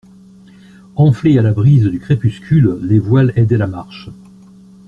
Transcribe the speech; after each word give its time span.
Enflées 0.95 1.37
à 1.37 1.43
la 1.43 1.53
brise 1.53 1.85
du 1.85 1.99
crépuscule, 1.99 2.79
les 2.81 2.97
voiles 2.97 3.33
aidaient 3.35 3.55
la 3.57 3.67
marche. 3.67 4.09